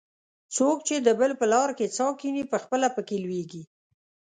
څوک 0.55 0.77
چې 0.87 0.95
د 0.97 1.09
بل 1.19 1.31
په 1.39 1.45
لار 1.53 1.69
کې 1.77 1.85
څا 1.95 2.07
کیني؛ 2.19 2.43
پخپله 2.53 2.87
په 2.95 3.01
کې 3.07 3.17
لوېږي. 3.23 3.63